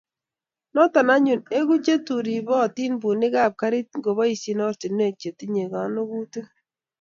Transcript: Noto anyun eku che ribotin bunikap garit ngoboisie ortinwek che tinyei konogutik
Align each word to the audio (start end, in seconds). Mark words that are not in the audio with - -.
Noto 0.73 0.99
anyun 1.13 1.41
eku 1.57 1.73
che 1.85 1.95
ribotin 2.27 2.93
bunikap 3.01 3.51
garit 3.61 3.89
ngoboisie 3.99 4.53
ortinwek 4.69 5.15
che 5.21 5.29
tinyei 5.37 5.71
konogutik 5.71 6.47